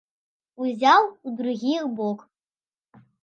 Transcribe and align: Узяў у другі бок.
Узяў 0.63 1.03
у 1.27 1.33
другі 1.41 1.75
бок. 2.01 2.25